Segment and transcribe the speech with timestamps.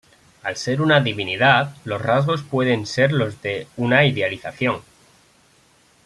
[0.41, 4.81] Al ser una divinidad los rasgos pueden ser los de una idealización.